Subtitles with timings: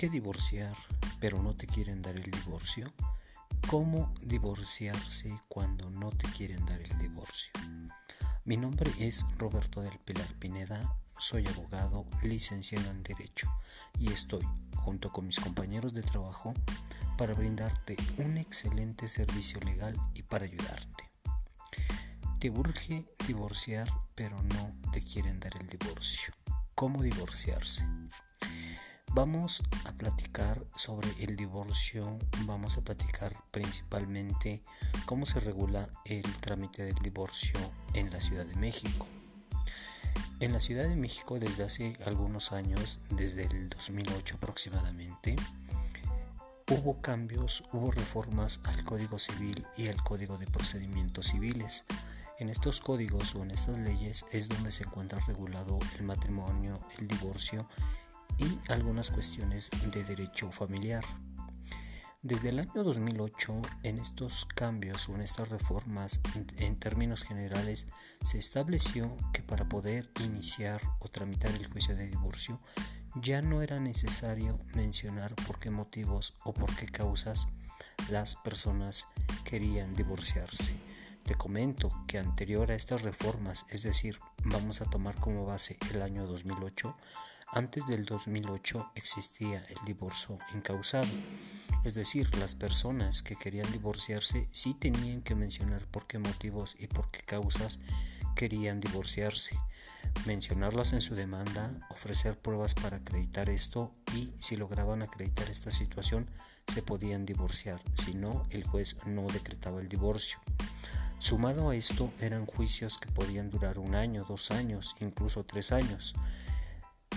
[0.00, 0.74] urge divorciar,
[1.20, 2.90] pero no te quieren dar el divorcio?
[3.68, 7.52] ¿Cómo divorciarse cuando no te quieren dar el divorcio?
[8.46, 13.46] Mi nombre es Roberto del Pilar Pineda, soy abogado licenciado en Derecho
[13.98, 14.42] y estoy,
[14.74, 16.54] junto con mis compañeros de trabajo,
[17.18, 21.10] para brindarte un excelente servicio legal y para ayudarte.
[22.38, 26.32] Te urge divorciar, pero no te quieren dar el divorcio.
[26.74, 27.86] ¿Cómo divorciarse?
[29.12, 34.62] Vamos a platicar sobre el divorcio, vamos a platicar principalmente
[35.04, 37.58] cómo se regula el trámite del divorcio
[37.94, 39.08] en la Ciudad de México.
[40.38, 45.34] En la Ciudad de México desde hace algunos años, desde el 2008 aproximadamente,
[46.70, 51.84] hubo cambios, hubo reformas al Código Civil y al Código de Procedimientos Civiles.
[52.38, 57.08] En estos códigos o en estas leyes es donde se encuentra regulado el matrimonio, el
[57.08, 57.66] divorcio
[58.40, 61.04] y algunas cuestiones de derecho familiar.
[62.22, 66.20] Desde el año 2008, en estos cambios o en estas reformas,
[66.58, 67.86] en términos generales,
[68.22, 72.60] se estableció que para poder iniciar o tramitar el juicio de divorcio,
[73.14, 77.48] ya no era necesario mencionar por qué motivos o por qué causas
[78.10, 79.08] las personas
[79.44, 80.74] querían divorciarse.
[81.24, 86.02] Te comento que anterior a estas reformas, es decir, vamos a tomar como base el
[86.02, 86.96] año 2008,
[87.52, 91.08] antes del 2008 existía el divorcio incausado,
[91.84, 96.86] es decir, las personas que querían divorciarse sí tenían que mencionar por qué motivos y
[96.86, 97.80] por qué causas
[98.36, 99.58] querían divorciarse,
[100.26, 106.30] mencionarlas en su demanda, ofrecer pruebas para acreditar esto y si lograban acreditar esta situación
[106.68, 110.38] se podían divorciar, si no el juez no decretaba el divorcio.
[111.18, 116.14] Sumado a esto eran juicios que podían durar un año, dos años, incluso tres años.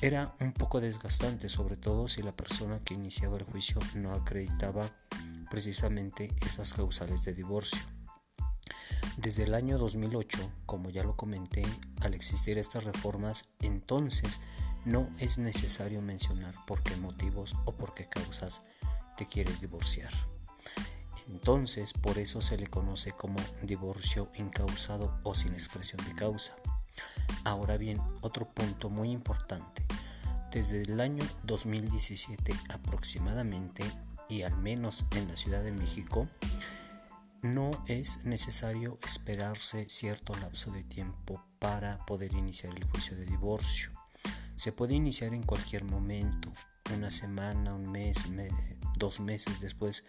[0.00, 4.92] Era un poco desgastante, sobre todo si la persona que iniciaba el juicio no acreditaba
[5.50, 7.80] precisamente esas causales de divorcio.
[9.16, 11.64] Desde el año 2008, como ya lo comenté,
[12.00, 14.40] al existir estas reformas, entonces
[14.84, 18.62] no es necesario mencionar por qué motivos o por qué causas
[19.16, 20.12] te quieres divorciar.
[21.26, 26.54] Entonces, por eso se le conoce como divorcio incausado o sin expresión de causa.
[27.44, 29.84] Ahora bien, otro punto muy importante.
[30.50, 33.84] Desde el año 2017 aproximadamente,
[34.28, 36.28] y al menos en la Ciudad de México,
[37.42, 43.90] no es necesario esperarse cierto lapso de tiempo para poder iniciar el juicio de divorcio.
[44.56, 46.52] Se puede iniciar en cualquier momento,
[46.94, 48.24] una semana, un mes,
[48.96, 50.04] dos meses después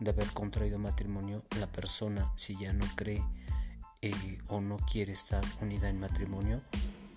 [0.00, 3.22] de haber contraído matrimonio, la persona, si ya no cree
[4.02, 6.60] eh, o no quiere estar unida en matrimonio,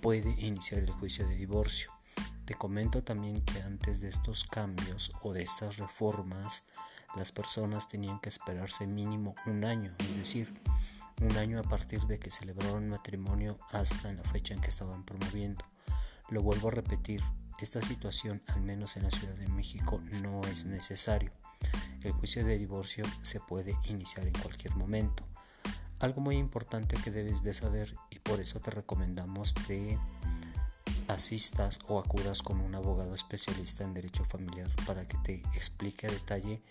[0.02, 1.92] puede iniciar el juicio de divorcio.
[2.46, 6.66] Te comento también que antes de estos cambios o de estas reformas,
[7.16, 10.54] las personas tenían que esperarse mínimo un año, es decir,
[11.22, 15.66] un año a partir de que celebraron matrimonio hasta la fecha en que estaban promoviendo.
[16.30, 17.22] Lo vuelvo a repetir,
[17.60, 21.32] esta situación, al menos en la Ciudad de México, no es necesario.
[22.04, 25.26] El juicio de divorcio se puede iniciar en cualquier momento.
[26.00, 29.98] Algo muy importante que debes de saber y por eso te recomendamos que
[31.08, 36.12] asistas o acudas con un abogado especialista en derecho familiar para que te explique a
[36.12, 36.62] detalle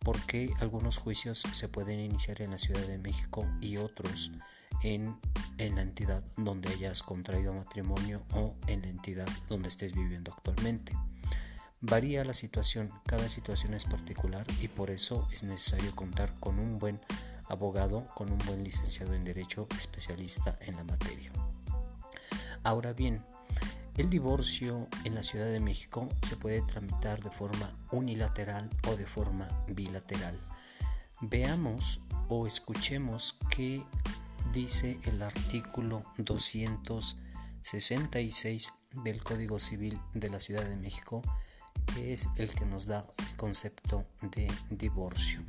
[0.00, 4.30] por qué algunos juicios se pueden iniciar en la Ciudad de México y otros
[4.82, 5.16] en,
[5.58, 10.94] en, la entidad donde hayas contraído matrimonio o en la entidad donde estés viviendo actualmente.
[11.82, 16.78] Varía la situación, cada situación es particular y por eso es necesario contar con un
[16.78, 17.00] buen
[17.50, 21.30] abogado con un buen licenciado en Derecho especialista en la materia.
[22.62, 23.24] Ahora bien,
[23.96, 29.06] el divorcio en la Ciudad de México se puede tramitar de forma unilateral o de
[29.06, 30.38] forma bilateral.
[31.20, 33.82] Veamos o escuchemos qué
[34.54, 38.72] dice el artículo 266
[39.04, 41.20] del Código Civil de la Ciudad de México,
[41.94, 45.42] que es el que nos da el concepto de divorcio.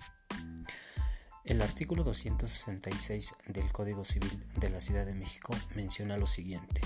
[1.44, 6.82] El artículo 266 del Código Civil de la Ciudad de México menciona lo siguiente.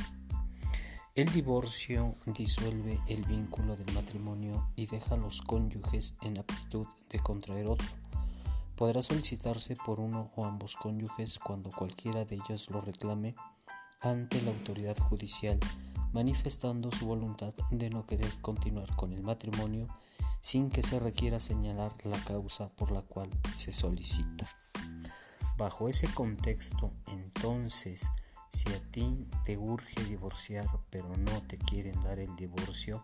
[1.14, 7.20] El divorcio disuelve el vínculo del matrimonio y deja a los cónyuges en aptitud de
[7.20, 7.88] contraer otro.
[8.78, 13.36] Podrá solicitarse por uno o ambos cónyuges cuando cualquiera de ellos lo reclame
[14.00, 15.60] ante la autoridad judicial,
[16.14, 19.90] manifestando su voluntad de no querer continuar con el matrimonio
[20.46, 24.48] sin que se requiera señalar la causa por la cual se solicita.
[25.58, 28.12] Bajo ese contexto, entonces,
[28.50, 33.04] si a ti te urge divorciar pero no te quieren dar el divorcio,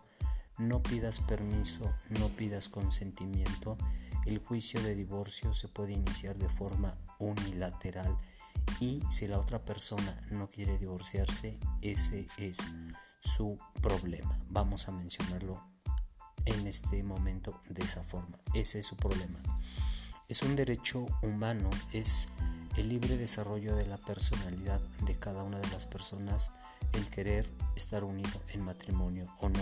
[0.56, 3.76] no pidas permiso, no pidas consentimiento.
[4.24, 8.16] El juicio de divorcio se puede iniciar de forma unilateral
[8.78, 12.68] y si la otra persona no quiere divorciarse, ese es
[13.18, 14.38] su problema.
[14.48, 15.71] Vamos a mencionarlo
[16.46, 18.38] en este momento de esa forma.
[18.54, 19.40] Ese es su problema.
[20.28, 22.28] Es un derecho humano, es
[22.76, 26.52] el libre desarrollo de la personalidad de cada una de las personas,
[26.92, 29.60] el querer estar unido en matrimonio o no.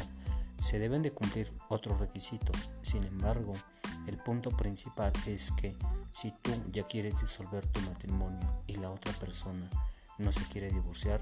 [0.59, 2.71] Se deben de cumplir otros requisitos.
[2.82, 3.55] Sin embargo,
[4.06, 5.77] el punto principal es que
[6.11, 9.69] si tú ya quieres disolver tu matrimonio y la otra persona
[10.19, 11.21] no se quiere divorciar,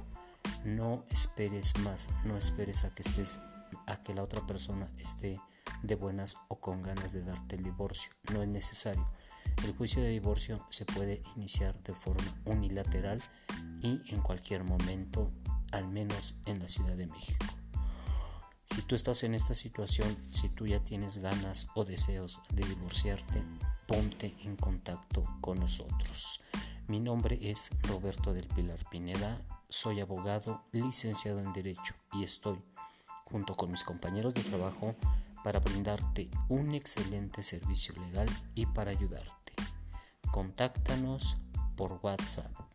[0.64, 3.40] no esperes más, no esperes a que estés
[3.86, 5.40] a que la otra persona esté
[5.82, 8.10] de buenas o con ganas de darte el divorcio.
[8.32, 9.08] No es necesario.
[9.64, 13.22] El juicio de divorcio se puede iniciar de forma unilateral
[13.80, 15.30] y en cualquier momento,
[15.72, 17.46] al menos en la Ciudad de México.
[18.64, 23.42] Si tú estás en esta situación, si tú ya tienes ganas o deseos de divorciarte,
[23.86, 26.42] ponte en contacto con nosotros.
[26.86, 32.62] Mi nombre es Roberto del Pilar Pineda, soy abogado licenciado en Derecho y estoy,
[33.30, 34.94] junto con mis compañeros de trabajo,
[35.44, 39.52] para brindarte un excelente servicio legal y para ayudarte.
[40.30, 41.36] Contáctanos
[41.76, 42.67] por WhatsApp